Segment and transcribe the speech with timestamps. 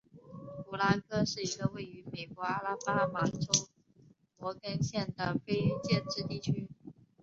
[0.67, 3.67] 胡拉科是一个位于美国阿拉巴马州
[4.39, 6.67] 摩根县的非建制地区。